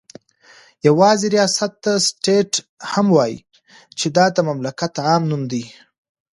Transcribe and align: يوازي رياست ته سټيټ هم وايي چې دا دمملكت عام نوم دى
يوازي 0.87 1.27
رياست 1.35 1.73
ته 1.83 1.91
سټيټ 2.07 2.51
هم 2.91 3.07
وايي 3.15 3.37
چې 3.97 4.07
دا 4.17 4.25
دمملكت 4.35 4.93
عام 5.07 5.23
نوم 5.29 5.43
دى 5.51 5.63